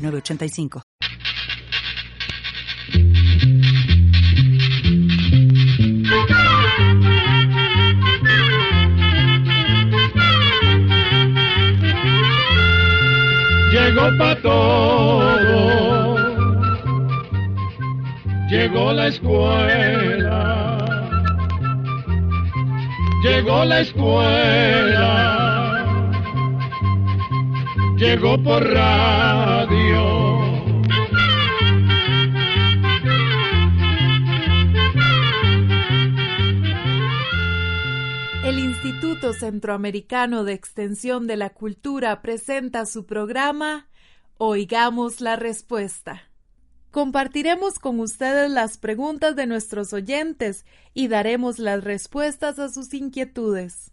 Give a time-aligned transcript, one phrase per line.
[0.00, 0.82] 985.
[13.72, 16.16] Llegó para todo,
[18.48, 20.48] llegó la escuela,
[23.22, 25.49] llegó la escuela,
[28.00, 30.40] llegó por radio.
[38.42, 43.86] El Instituto Centroamericano de Extensión de la Cultura presenta su programa
[44.38, 46.22] Oigamos la Respuesta.
[46.90, 53.92] Compartiremos con ustedes las preguntas de nuestros oyentes y daremos las respuestas a sus inquietudes.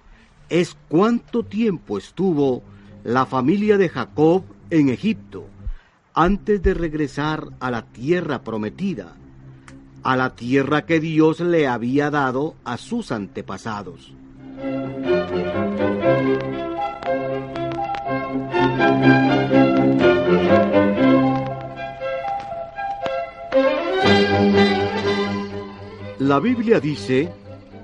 [0.49, 2.63] es cuánto tiempo estuvo
[3.05, 5.47] la familia de Jacob en Egipto
[6.15, 9.15] antes de regresar a la tierra prometida,
[10.03, 14.13] a la tierra que Dios le había dado a sus antepasados.
[26.19, 27.31] La Biblia dice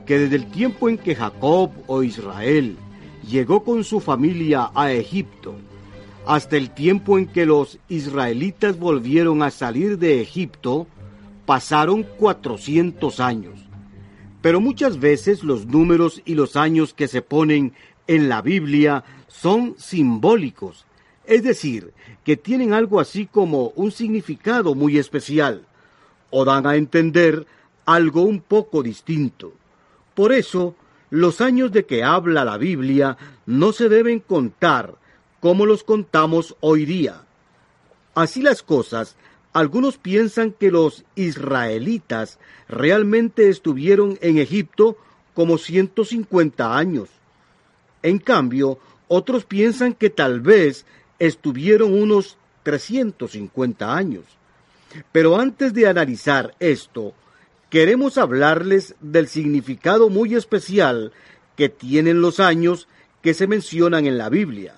[0.07, 2.77] que desde el tiempo en que Jacob o Israel
[3.29, 5.55] llegó con su familia a Egipto,
[6.27, 10.87] hasta el tiempo en que los israelitas volvieron a salir de Egipto,
[11.47, 13.61] pasaron 400 años.
[14.43, 17.73] Pero muchas veces los números y los años que se ponen
[18.07, 20.85] en la Biblia son simbólicos,
[21.27, 21.93] es decir,
[22.25, 25.67] que tienen algo así como un significado muy especial,
[26.31, 27.47] o dan a entender
[27.85, 29.53] algo un poco distinto.
[30.15, 30.75] Por eso,
[31.11, 34.95] los años de que habla la Biblia no se deben contar
[35.41, 37.23] como los contamos hoy día.
[38.15, 39.17] Así las cosas,
[39.53, 42.39] algunos piensan que los israelitas
[42.69, 44.97] realmente estuvieron en Egipto
[45.35, 47.09] como 150 años.
[48.03, 50.85] En cambio, otros piensan que tal vez
[51.19, 54.25] estuvieron unos 350 años.
[55.13, 57.15] Pero antes de analizar esto,
[57.71, 61.13] queremos hablarles del significado muy especial
[61.57, 62.89] que tienen los años
[63.23, 64.77] que se mencionan en la Biblia.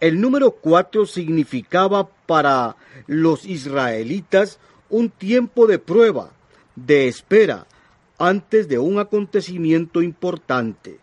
[0.00, 2.76] El número cuatro significaba para
[3.06, 4.58] los israelitas
[4.90, 6.30] un tiempo de prueba,
[6.76, 7.66] de espera,
[8.16, 10.98] antes de un acontecimiento importante.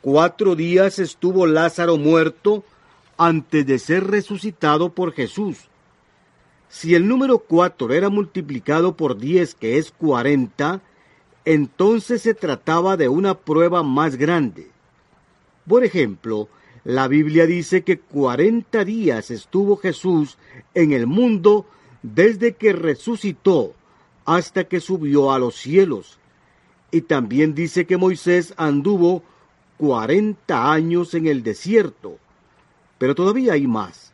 [0.00, 2.64] Cuatro días estuvo Lázaro muerto
[3.18, 5.69] antes de ser resucitado por Jesús.
[6.70, 10.80] Si el número cuatro era multiplicado por diez, que es cuarenta,
[11.44, 14.70] entonces se trataba de una prueba más grande.
[15.66, 16.48] Por ejemplo,
[16.84, 20.38] la Biblia dice que cuarenta días estuvo Jesús
[20.72, 21.66] en el mundo
[22.02, 23.74] desde que resucitó
[24.24, 26.18] hasta que subió a los cielos.
[26.92, 29.24] Y también dice que Moisés anduvo
[29.76, 32.18] cuarenta años en el desierto.
[32.98, 34.09] Pero todavía hay más.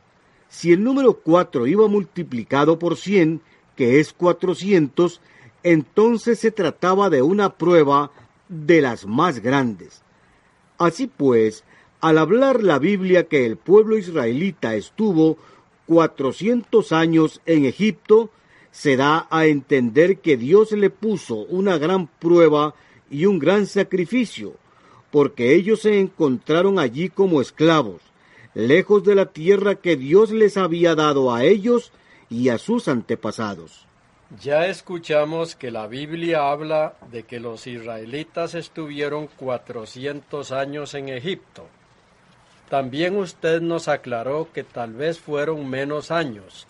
[0.49, 3.41] Si el número cuatro iba multiplicado por cien,
[3.75, 5.21] que es cuatrocientos,
[5.63, 8.11] entonces se trataba de una prueba
[8.49, 10.03] de las más grandes.
[10.79, 11.65] Así pues,
[12.01, 15.39] al hablar la Biblia que el pueblo israelita estuvo
[15.87, 18.31] cuatrocientos años en Egipto,
[18.71, 22.75] se da a entender que Dios le puso una gran prueba
[23.11, 24.55] y un gran sacrificio,
[25.11, 28.03] porque ellos se encontraron allí como esclavos,
[28.57, 31.93] lejos de la tierra que Dios les había dado a ellos
[32.31, 33.87] y a sus antepasados.
[34.41, 41.67] Ya escuchamos que la Biblia habla de que los israelitas estuvieron cuatrocientos años en Egipto.
[42.71, 46.67] También usted nos aclaró que tal vez fueron menos años,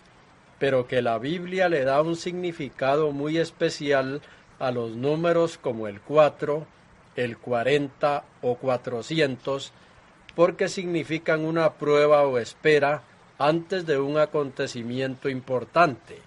[0.59, 4.21] pero que la Biblia le da un significado muy especial
[4.59, 6.67] a los números como el cuatro,
[7.15, 9.71] el cuarenta o cuatrocientos,
[10.37, 13.01] porque significan una prueba o espera
[13.39, 16.21] antes de un acontecimiento importante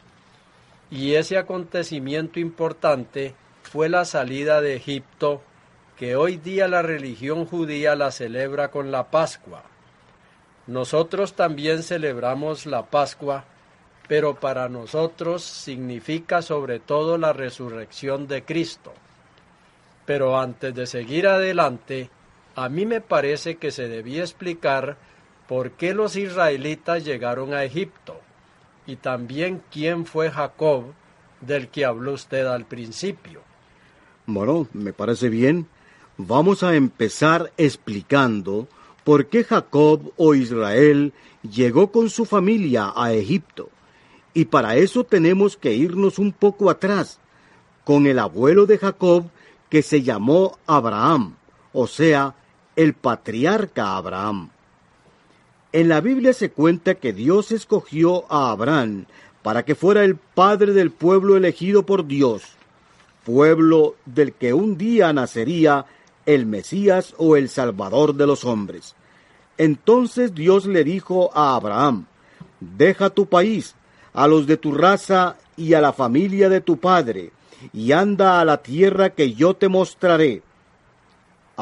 [0.90, 5.40] y ese acontecimiento importante fue la salida de Egipto,
[5.96, 9.62] que hoy día la religión judía la celebra con la Pascua.
[10.66, 13.44] Nosotros también celebramos la Pascua,
[14.08, 18.92] pero para nosotros significa sobre todo la resurrección de Cristo.
[20.04, 22.10] Pero antes de seguir adelante,
[22.54, 24.96] a mí me parece que se debía explicar
[25.48, 28.20] por qué los israelitas llegaron a Egipto
[28.86, 30.84] y también quién fue Jacob
[31.40, 33.40] del que habló usted al principio.
[34.26, 35.66] Bueno, me parece bien.
[36.16, 38.68] Vamos a empezar explicando
[39.04, 41.12] por qué Jacob o Israel
[41.42, 43.70] llegó con su familia a Egipto.
[44.34, 47.18] Y para eso tenemos que irnos un poco atrás,
[47.84, 49.24] con el abuelo de Jacob
[49.68, 51.36] que se llamó Abraham,
[51.72, 52.34] o sea,
[52.76, 54.50] el patriarca Abraham.
[55.72, 59.06] En la Biblia se cuenta que Dios escogió a Abraham
[59.42, 62.42] para que fuera el padre del pueblo elegido por Dios,
[63.24, 65.86] pueblo del que un día nacería
[66.26, 68.94] el Mesías o el Salvador de los hombres.
[69.58, 72.06] Entonces Dios le dijo a Abraham,
[72.60, 73.74] deja tu país,
[74.12, 77.30] a los de tu raza y a la familia de tu padre,
[77.72, 80.42] y anda a la tierra que yo te mostraré.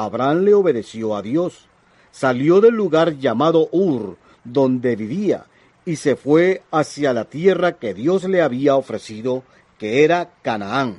[0.05, 1.69] Abraham le obedeció a Dios
[2.11, 5.47] salió del lugar llamado Ur, donde vivía,
[5.85, 9.45] y se fue hacia la tierra que Dios le había ofrecido,
[9.79, 10.99] que era Canaán.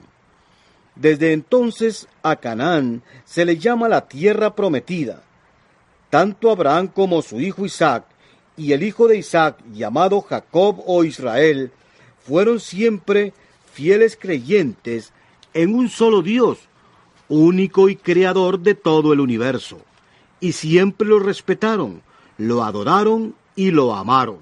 [0.95, 5.21] Desde entonces a Canaán se le llama la tierra prometida.
[6.09, 8.05] Tanto Abraham como su hijo Isaac
[8.55, 11.71] y el hijo de Isaac llamado Jacob o Israel
[12.25, 13.33] fueron siempre
[13.73, 15.11] fieles creyentes
[15.53, 16.68] en un solo Dios,
[17.29, 19.79] único y creador de todo el universo
[20.39, 22.01] y siempre lo respetaron,
[22.37, 24.39] lo adoraron y lo amaron.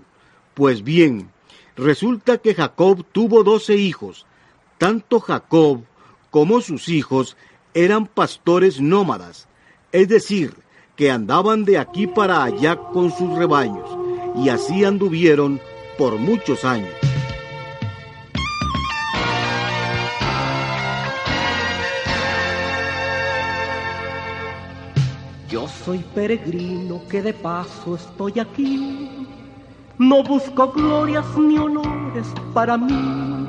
[0.53, 1.29] Pues bien,
[1.75, 4.25] resulta que Jacob tuvo doce hijos.
[4.77, 5.81] Tanto Jacob
[6.29, 7.35] como sus hijos
[7.73, 9.47] eran pastores nómadas,
[9.91, 10.55] es decir,
[10.95, 13.89] que andaban de aquí para allá con sus rebaños,
[14.35, 15.59] y así anduvieron
[15.97, 16.93] por muchos años.
[25.67, 29.27] Soy peregrino que de paso estoy aquí.
[29.97, 33.47] No busco glorias ni honores para mí.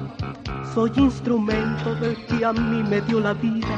[0.75, 3.69] Soy instrumento del que a mí me dio la vida,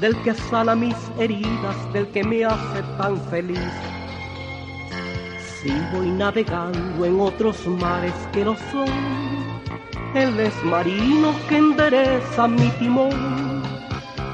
[0.00, 3.72] del que sana mis heridas, del que me hace tan feliz.
[5.60, 8.88] Si voy navegando en otros mares que no son,
[10.14, 13.62] él es marino que endereza mi timón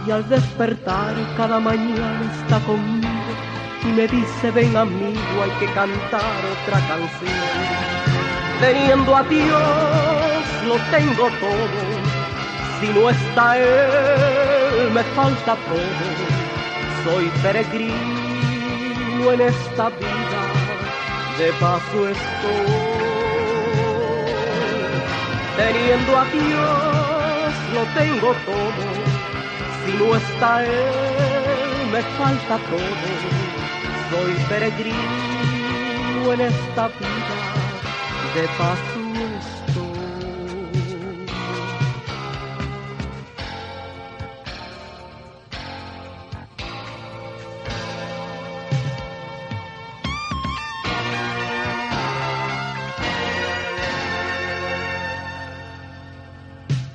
[0.07, 3.04] y al despertar cada mañana está conmigo
[3.93, 7.33] me dice ven amigo hay que cantar otra canción.
[8.61, 11.85] Teniendo a Dios lo tengo todo,
[12.81, 16.15] si no está Él me falta todo.
[17.05, 20.41] Soy peregrino en esta vida,
[21.39, 22.85] de paso estoy.
[25.57, 28.85] Teniendo a Dios lo tengo todo,
[29.85, 33.44] si no está Él me falta todo
[34.11, 37.37] soy peregrino en esta vida,
[38.35, 39.01] de paso
[39.39, 39.95] estoy.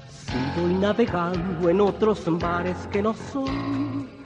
[0.09, 4.18] Si voy navegando en otros mares que no son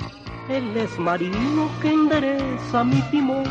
[0.50, 3.45] él es marino que endereza mi timón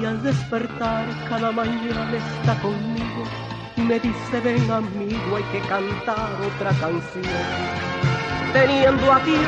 [0.00, 3.24] y al despertar cada mañana está conmigo
[3.76, 7.24] y me dice ven amigo hay que cantar otra canción.
[8.52, 9.40] Teniendo a Dios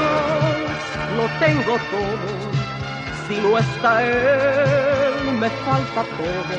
[1.17, 2.29] lo tengo todo,
[3.27, 6.59] si no está Él me falta todo.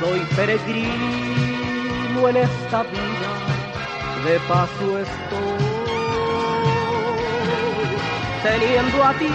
[0.00, 3.30] Soy peregrino en esta vida
[4.24, 5.69] de paso estoy.
[8.42, 9.30] Teniendo a Dios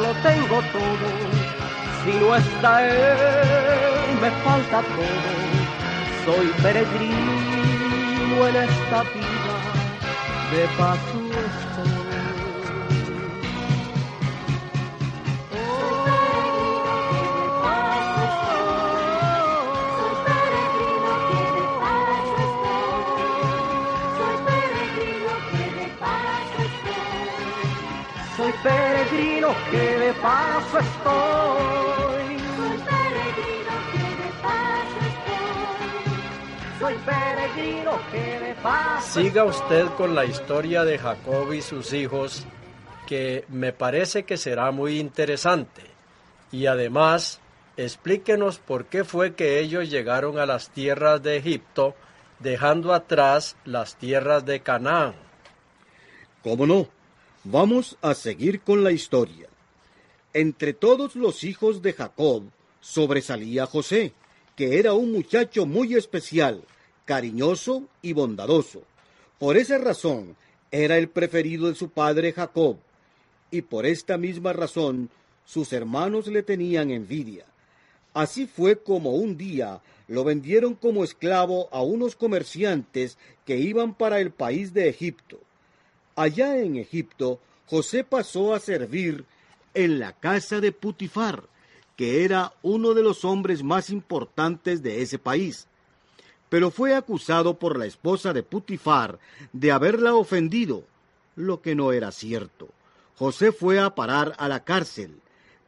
[0.00, 1.06] lo tengo todo,
[2.04, 5.30] si no está Él me falta todo.
[6.24, 7.32] Soy peregrino
[8.48, 9.54] en esta vida,
[10.52, 11.21] de paso
[28.62, 32.38] peregrino que de paso estoy.
[32.56, 36.78] Soy peregrino que de paso estoy.
[36.80, 42.46] Soy peregrino que de paso Siga usted con la historia de Jacob y sus hijos,
[43.06, 45.82] que me parece que será muy interesante.
[46.52, 47.40] Y además,
[47.76, 51.94] explíquenos por qué fue que ellos llegaron a las tierras de Egipto,
[52.38, 55.14] dejando atrás las tierras de Canaán.
[56.42, 57.01] ¿Cómo no?
[57.44, 59.48] Vamos a seguir con la historia.
[60.32, 62.44] Entre todos los hijos de Jacob
[62.80, 64.12] sobresalía José,
[64.54, 66.62] que era un muchacho muy especial,
[67.04, 68.84] cariñoso y bondadoso.
[69.40, 70.36] Por esa razón
[70.70, 72.76] era el preferido de su padre Jacob,
[73.50, 75.10] y por esta misma razón
[75.44, 77.44] sus hermanos le tenían envidia.
[78.14, 84.20] Así fue como un día lo vendieron como esclavo a unos comerciantes que iban para
[84.20, 85.40] el país de Egipto.
[86.14, 89.24] Allá en Egipto, José pasó a servir
[89.72, 91.44] en la casa de Putifar,
[91.96, 95.66] que era uno de los hombres más importantes de ese país.
[96.50, 99.18] Pero fue acusado por la esposa de Putifar
[99.54, 100.84] de haberla ofendido,
[101.34, 102.68] lo que no era cierto.
[103.16, 105.20] José fue a parar a la cárcel,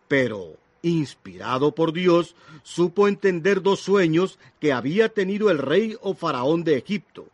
[0.08, 6.64] pero, inspirado por Dios, supo entender dos sueños que había tenido el rey o faraón
[6.64, 7.26] de Egipto.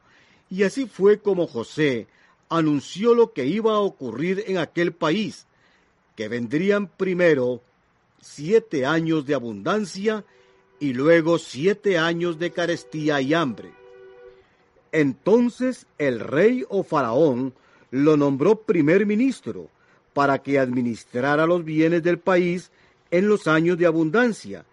[0.49, 2.07] Y así fue como José
[2.51, 5.47] anunció lo que iba a ocurrir en aquel país,
[6.17, 7.63] que vendrían primero
[8.21, 10.25] siete años de abundancia
[10.79, 13.71] y luego siete años de carestía y hambre.
[14.93, 17.55] Entonces el rey o faraón
[17.91, 19.69] lo nombró primer ministro
[20.13, 22.71] para que administrara los bienes del país
[23.11, 24.65] en los años de abundancia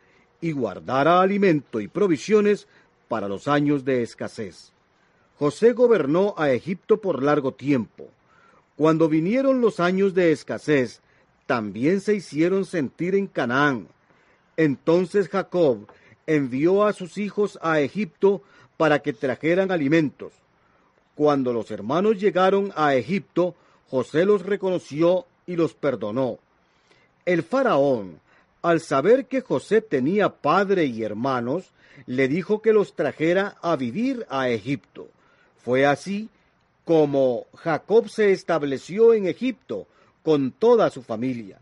[0.42, 2.68] y guardara alimento y provisiones
[3.08, 4.72] para los años de escasez.
[5.39, 8.10] José gobernó a Egipto por largo tiempo.
[8.75, 11.01] Cuando vinieron los años de escasez,
[11.46, 13.88] también se hicieron sentir en Canaán.
[14.56, 15.88] Entonces Jacob
[16.25, 18.41] envió a sus hijos a Egipto
[18.77, 20.34] para que trajeran alimentos.
[21.15, 23.56] Cuando los hermanos llegaron a Egipto,
[23.89, 26.39] José los reconoció y los perdonó.
[27.25, 28.20] El faraón,
[28.62, 31.72] al saber que José tenía padre y hermanos,
[32.06, 35.08] le dijo que los trajera a vivir a Egipto.
[35.68, 36.30] Fue así
[36.86, 39.86] como Jacob se estableció en Egipto
[40.24, 41.60] con toda su familia.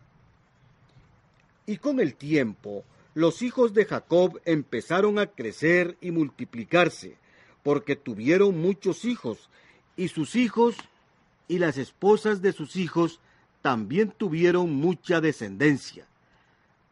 [1.65, 2.83] Y con el tiempo,
[3.15, 7.17] los hijos de Jacob empezaron a crecer y multiplicarse,
[7.63, 9.49] porque tuvieron muchos hijos,
[9.97, 10.75] y sus hijos
[11.47, 13.19] y las esposas de sus hijos
[13.63, 16.05] también tuvieron mucha descendencia,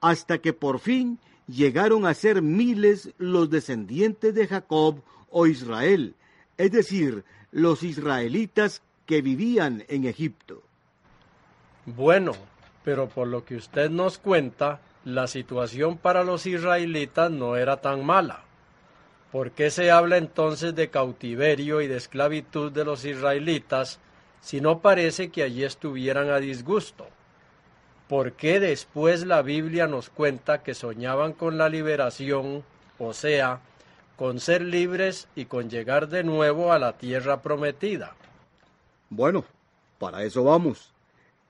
[0.02, 6.16] hasta que por fin llegaron a ser miles los descendientes de Jacob o Israel,
[6.58, 10.64] es decir, los israelitas que vivían en Egipto.
[11.86, 12.34] Bueno,
[12.84, 18.06] pero por lo que usted nos cuenta, la situación para los israelitas no era tan
[18.06, 18.44] mala.
[19.32, 24.00] ¿Por qué se habla entonces de cautiverio y de esclavitud de los israelitas
[24.42, 27.08] si no parece que allí estuvieran a disgusto?
[28.08, 32.64] ¿Por qué después la Biblia nos cuenta que soñaban con la liberación,
[33.00, 33.60] o sea,
[34.16, 38.16] con ser libres y con llegar de nuevo a la tierra prometida?
[39.10, 39.46] Bueno,
[40.00, 40.94] para eso vamos.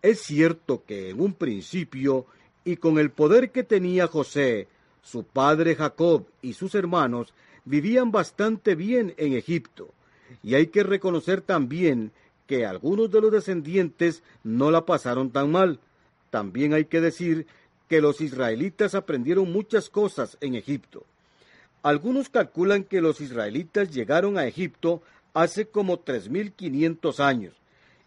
[0.01, 2.25] Es cierto que en un principio,
[2.65, 4.67] y con el poder que tenía José,
[5.01, 7.33] su padre Jacob y sus hermanos
[7.65, 9.89] vivían bastante bien en Egipto,
[10.41, 12.11] y hay que reconocer también
[12.47, 15.79] que algunos de los descendientes no la pasaron tan mal.
[16.29, 17.47] También hay que decir
[17.87, 21.05] que los israelitas aprendieron muchas cosas en Egipto.
[21.83, 27.53] Algunos calculan que los israelitas llegaron a Egipto hace como 3.500 años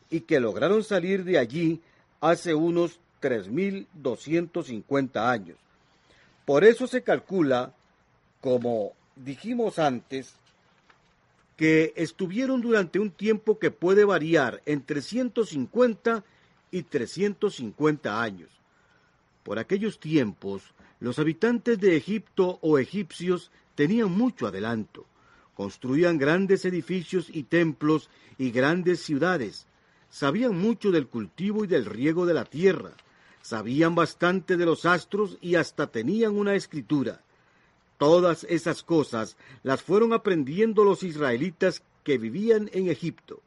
[0.09, 1.83] y que lograron salir de allí
[2.23, 5.59] hace unos 3.250 años.
[6.47, 7.75] Por eso se calcula,
[8.41, 10.37] como dijimos antes,
[11.57, 16.25] que estuvieron durante un tiempo que puede variar entre 150
[16.71, 18.49] y 350 años.
[19.43, 20.63] Por aquellos tiempos,
[20.99, 25.07] los habitantes de Egipto o egipcios tenían mucho adelanto.
[25.55, 29.67] Construían grandes edificios y templos y grandes ciudades.
[30.11, 32.91] Sabían mucho del cultivo y del riego de la tierra.
[33.43, 37.21] Sabían bastante de los astros y hasta tenían una escritura.
[37.99, 43.41] Todas esas cosas las fueron aprendiendo los israelitas que vivían en Egipto.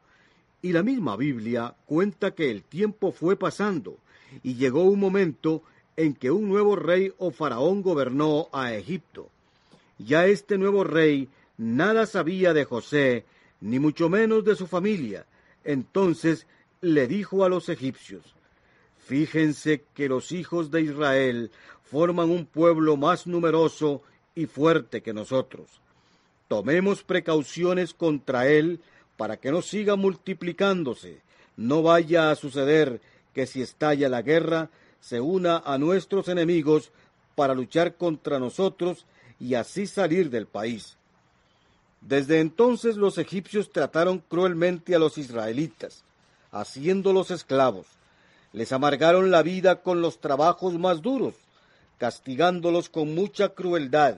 [0.61, 3.97] Y la misma Biblia cuenta que el tiempo fue pasando
[4.43, 5.63] y llegó un momento
[5.95, 9.29] en que un nuevo rey o faraón gobernó a Egipto.
[9.99, 13.25] Ya este nuevo rey nada sabía de José,
[13.61, 15.25] ni mucho menos de su familia.
[15.63, 16.47] Entonces
[16.81, 18.33] le dijo a los egipcios,
[19.09, 21.51] Fíjense que los hijos de Israel
[21.83, 24.03] forman un pueblo más numeroso
[24.35, 25.81] y fuerte que nosotros.
[26.47, 28.79] Tomemos precauciones contra él
[29.17, 31.21] para que no siga multiplicándose.
[31.57, 33.01] No vaya a suceder
[33.33, 36.91] que si estalla la guerra, se una a nuestros enemigos
[37.35, 39.05] para luchar contra nosotros
[39.39, 40.97] y así salir del país.
[42.01, 46.03] Desde entonces los egipcios trataron cruelmente a los israelitas,
[46.51, 47.87] haciéndolos esclavos.
[48.53, 51.35] Les amargaron la vida con los trabajos más duros,
[51.97, 54.17] castigándolos con mucha crueldad,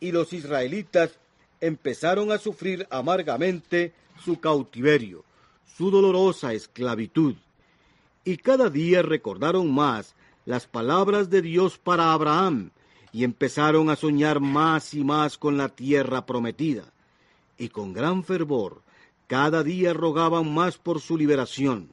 [0.00, 1.18] y los israelitas
[1.60, 3.92] empezaron a sufrir amargamente
[4.24, 5.24] su cautiverio,
[5.76, 7.34] su dolorosa esclavitud.
[8.24, 10.14] Y cada día recordaron más
[10.44, 12.70] las palabras de Dios para Abraham,
[13.12, 16.84] y empezaron a soñar más y más con la tierra prometida.
[17.56, 18.82] Y con gran fervor,
[19.26, 21.90] cada día rogaban más por su liberación,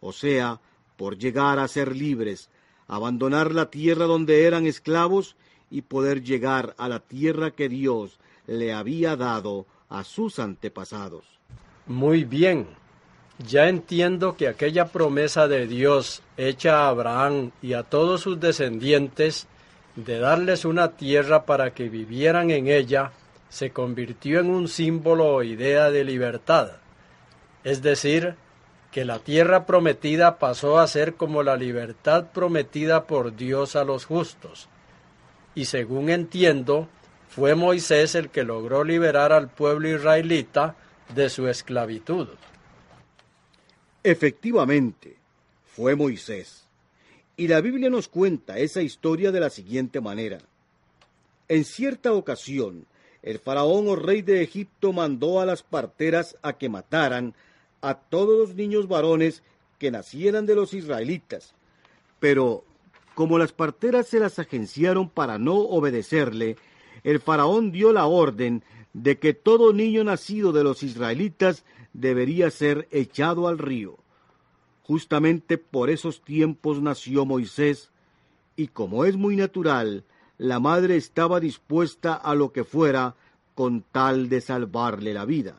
[0.00, 0.60] o sea,
[0.96, 2.48] por llegar a ser libres,
[2.88, 5.36] abandonar la tierra donde eran esclavos
[5.70, 11.24] y poder llegar a la tierra que Dios le había dado a sus antepasados.
[11.86, 12.66] Muy bien.
[13.46, 19.46] Ya entiendo que aquella promesa de Dios hecha a Abraham y a todos sus descendientes
[19.96, 23.12] de darles una tierra para que vivieran en ella
[23.48, 26.72] se convirtió en un símbolo o idea de libertad.
[27.64, 28.36] Es decir,
[28.92, 34.04] que la tierra prometida pasó a ser como la libertad prometida por Dios a los
[34.04, 34.68] justos.
[35.54, 36.88] Y según entiendo,
[37.28, 40.76] fue Moisés el que logró liberar al pueblo israelita
[41.14, 42.28] de su esclavitud.
[44.02, 45.16] Efectivamente,
[45.64, 46.65] fue Moisés.
[47.36, 50.38] Y la Biblia nos cuenta esa historia de la siguiente manera.
[51.48, 52.86] En cierta ocasión,
[53.22, 57.34] el faraón o rey de Egipto mandó a las parteras a que mataran
[57.82, 59.42] a todos los niños varones
[59.78, 61.54] que nacieran de los israelitas.
[62.20, 62.64] Pero,
[63.14, 66.56] como las parteras se las agenciaron para no obedecerle,
[67.04, 68.62] el faraón dio la orden
[68.94, 73.98] de que todo niño nacido de los israelitas debería ser echado al río.
[74.86, 77.90] Justamente por esos tiempos nació Moisés,
[78.54, 80.04] y como es muy natural,
[80.38, 83.16] la madre estaba dispuesta a lo que fuera
[83.56, 85.56] con tal de salvarle la vida.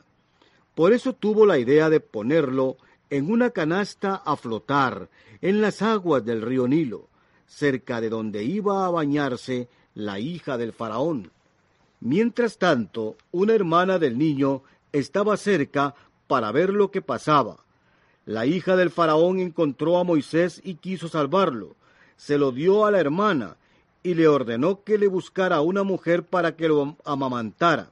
[0.76, 2.78] Por eso tuvo la idea de ponerlo
[3.10, 5.10] en una canasta a flotar
[5.42, 7.10] en las aguas del río Nilo,
[7.48, 11.32] cerca de donde iba a bañarse la hija del faraón.
[12.00, 14.64] Mientras tanto, una hermana del niño
[14.94, 15.96] estaba cerca
[16.28, 17.67] para ver lo que pasaba.
[18.28, 21.76] La hija del faraón encontró a Moisés y quiso salvarlo.
[22.18, 23.58] Se lo dio a la hermana
[24.04, 27.90] y le ordenó que le buscara una mujer para que lo amamantara.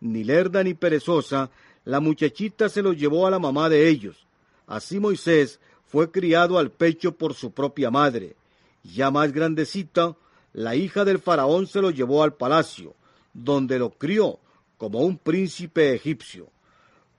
[0.00, 1.50] Ni lerda ni perezosa,
[1.84, 4.26] la muchachita se lo llevó a la mamá de ellos.
[4.66, 8.34] Así Moisés fue criado al pecho por su propia madre.
[8.82, 10.16] Ya más grandecita,
[10.54, 12.94] la hija del faraón se lo llevó al palacio
[13.32, 14.38] donde lo crió
[14.76, 16.48] como un príncipe egipcio.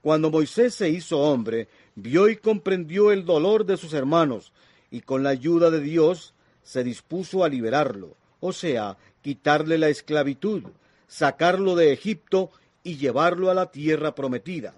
[0.00, 4.52] Cuando Moisés se hizo hombre, vio y comprendió el dolor de sus hermanos,
[4.90, 10.64] y con la ayuda de Dios se dispuso a liberarlo, o sea, quitarle la esclavitud,
[11.08, 12.50] sacarlo de Egipto
[12.82, 14.74] y llevarlo a la tierra prometida.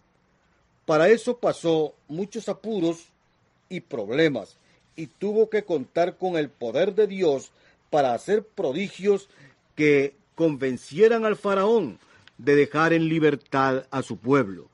[0.86, 3.06] Para eso pasó muchos apuros
[3.68, 4.56] y problemas,
[4.96, 7.52] y tuvo que contar con el poder de Dios
[7.90, 9.28] para hacer prodigios
[9.74, 11.98] que convencieran al faraón
[12.38, 14.68] de dejar en libertad a su pueblo.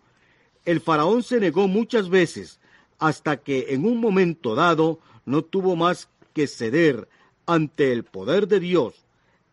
[0.70, 2.60] El faraón se negó muchas veces
[3.00, 7.08] hasta que en un momento dado no tuvo más que ceder
[7.44, 8.94] ante el poder de Dios.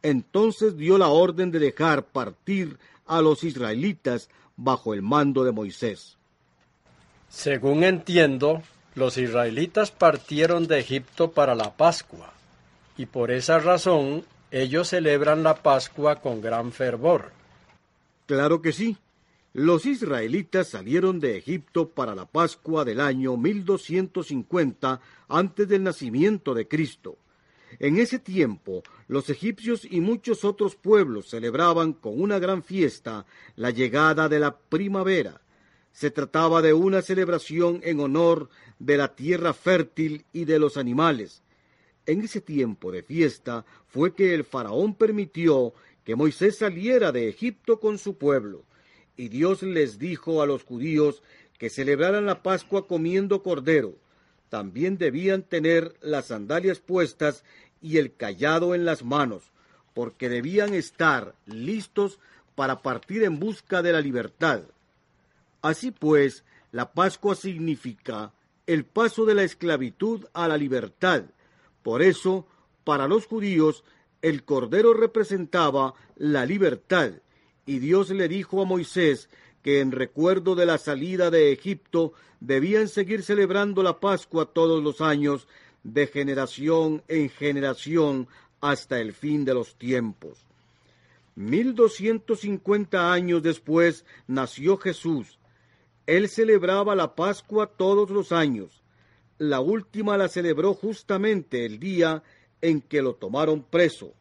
[0.03, 2.77] Entonces dio la orden de dejar partir
[3.07, 6.17] a los israelitas bajo el mando de Moisés.
[7.29, 8.61] Según entiendo,
[8.93, 12.31] los israelitas partieron de Egipto para la Pascua,
[12.95, 17.31] y por esa razón ellos celebran la Pascua con gran fervor.
[18.27, 18.97] Claro que sí.
[19.59, 26.67] Los israelitas salieron de Egipto para la Pascua del año 1250 antes del nacimiento de
[26.67, 27.17] Cristo.
[27.79, 33.71] En ese tiempo, los egipcios y muchos otros pueblos celebraban con una gran fiesta la
[33.71, 35.41] llegada de la primavera.
[35.91, 41.41] Se trataba de una celebración en honor de la tierra fértil y de los animales.
[42.05, 47.79] En ese tiempo de fiesta fue que el faraón permitió que Moisés saliera de Egipto
[47.79, 48.66] con su pueblo.
[49.17, 51.23] Y Dios les dijo a los judíos
[51.57, 53.95] que celebraran la Pascua comiendo cordero.
[54.49, 57.43] También debían tener las sandalias puestas
[57.81, 59.51] y el callado en las manos,
[59.93, 62.19] porque debían estar listos
[62.55, 64.61] para partir en busca de la libertad.
[65.61, 68.31] Así pues, la Pascua significa
[68.67, 71.23] el paso de la esclavitud a la libertad.
[71.83, 72.45] Por eso,
[72.83, 73.83] para los judíos,
[74.21, 77.13] el Cordero representaba la libertad,
[77.67, 79.29] y Dios le dijo a Moisés
[79.61, 85.01] que en recuerdo de la salida de Egipto debían seguir celebrando la Pascua todos los
[85.01, 85.47] años,
[85.83, 88.27] de generación en generación,
[88.61, 90.39] hasta el fin de los tiempos.
[91.35, 95.37] Mil doscientos cincuenta años después nació Jesús.
[96.07, 98.81] Él celebraba la Pascua todos los años.
[99.37, 102.23] La última la celebró justamente el día
[102.61, 104.13] en que lo tomaron preso.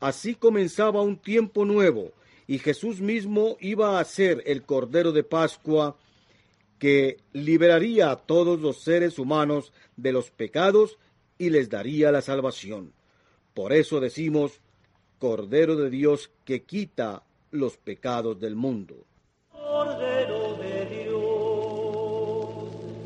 [0.00, 2.12] Así comenzaba un tiempo nuevo,
[2.46, 5.96] y Jesús mismo iba a ser el Cordero de Pascua
[6.78, 10.98] que liberaría a todos los seres humanos de los pecados
[11.38, 12.92] y les daría la salvación.
[13.54, 14.60] Por eso decimos,
[15.18, 19.06] Cordero de Dios que quita los pecados del mundo.
[19.50, 21.24] Cordero de Dios,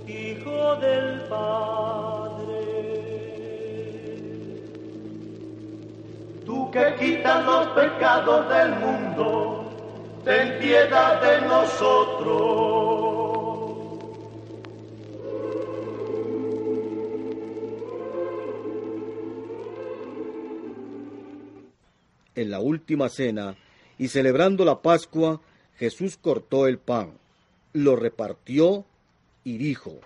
[0.09, 2.00] Hijo del Padre.
[6.73, 9.73] Que quitas los pecados del mundo,
[10.25, 13.01] ten piedad de nosotros.
[22.37, 23.57] En la última cena,
[23.99, 25.41] y celebrando la Pascua,
[25.77, 27.15] Jesús cortó el pan,
[27.73, 28.85] lo repartió
[29.43, 29.99] y dijo,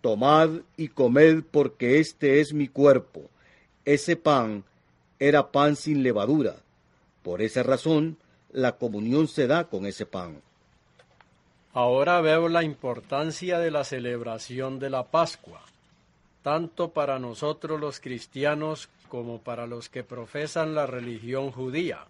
[0.00, 3.22] Tomad y comed porque este es mi cuerpo.
[3.84, 4.64] Ese pan
[5.18, 6.56] era pan sin levadura.
[7.22, 8.18] Por esa razón,
[8.52, 10.40] la comunión se da con ese pan.
[11.72, 15.60] Ahora veo la importancia de la celebración de la Pascua,
[16.42, 22.06] tanto para nosotros los cristianos como para los que profesan la religión judía.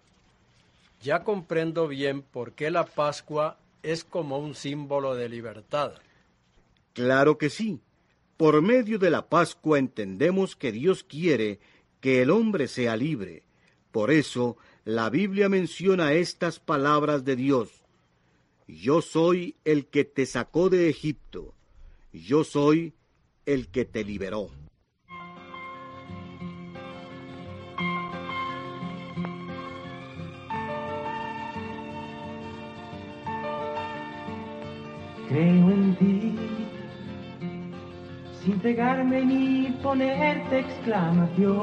[1.01, 5.93] Ya comprendo bien por qué la Pascua es como un símbolo de libertad.
[6.93, 7.79] Claro que sí.
[8.37, 11.59] Por medio de la Pascua entendemos que Dios quiere
[12.07, 13.43] que el hombre sea libre.
[13.91, 17.83] Por eso la Biblia menciona estas palabras de Dios.
[18.65, 21.53] Yo soy el que te sacó de Egipto.
[22.13, 22.93] Yo soy
[23.45, 24.49] el que te liberó.
[35.27, 36.35] Creo en ti,
[38.47, 41.57] sin pegarme ni ponerte exclamación.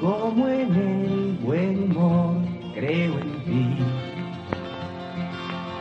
[0.00, 2.34] Como en el buen humor,
[2.74, 3.76] creo en ti.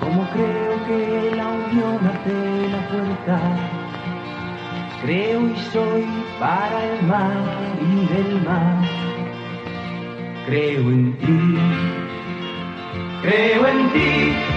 [0.02, 3.38] Como creo que la unión abre la puerta.
[5.02, 6.06] Creo y soy
[6.40, 7.38] para el mar
[7.82, 8.86] y del mar.
[10.46, 11.58] Creo en ti,
[13.24, 14.57] creo en ti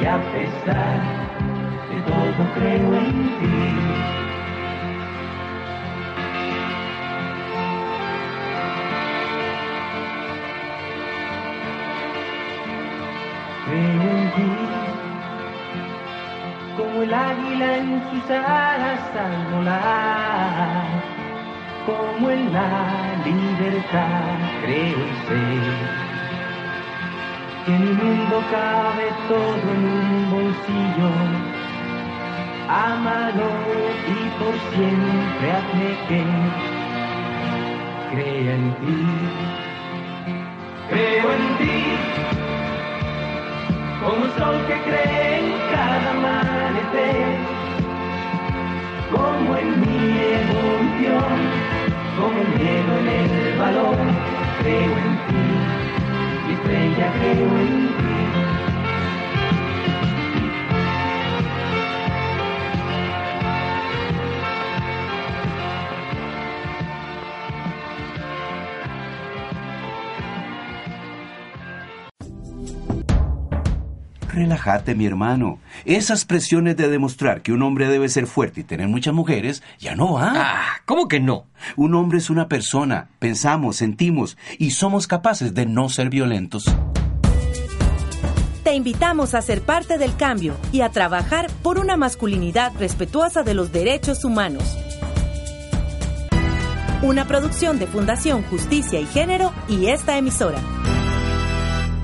[0.00, 1.00] y a pesar
[1.88, 3.54] de todo creo en ti.
[13.66, 14.50] Creo en ti,
[16.76, 20.86] como el águila en sus alas al volar,
[21.86, 22.68] como en la
[23.24, 26.13] libertad creo y sé
[27.64, 31.10] que en mi mundo cabe todo en un bolsillo.
[32.68, 33.48] Amado
[34.06, 36.22] y por siempre hazme que
[38.10, 38.96] crea en ti.
[40.90, 41.78] Creo en ti,
[44.04, 47.36] como el sol que cree en cada amanecer,
[49.10, 49.98] como en mi
[50.40, 51.74] evolución
[52.16, 53.96] como el hielo en el balón,
[54.60, 55.53] creo en ti,
[56.52, 58.63] estrella creo en ti.
[74.34, 75.60] Relájate, mi hermano.
[75.84, 79.94] Esas presiones de demostrar que un hombre debe ser fuerte y tener muchas mujeres ya
[79.94, 80.36] no van.
[80.36, 81.46] Ah, ¿cómo que no?
[81.76, 83.10] Un hombre es una persona.
[83.20, 86.64] Pensamos, sentimos y somos capaces de no ser violentos.
[88.64, 93.54] Te invitamos a ser parte del cambio y a trabajar por una masculinidad respetuosa de
[93.54, 94.64] los derechos humanos.
[97.02, 100.58] Una producción de Fundación Justicia y Género y esta emisora.